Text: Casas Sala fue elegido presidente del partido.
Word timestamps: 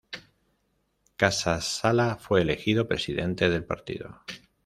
Casas 1.15 1.63
Sala 1.63 2.15
fue 2.17 2.41
elegido 2.41 2.87
presidente 2.87 3.51
del 3.51 3.65
partido. 3.65 4.23